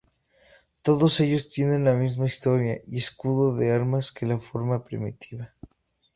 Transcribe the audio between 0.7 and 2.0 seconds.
Todos ellos tienen la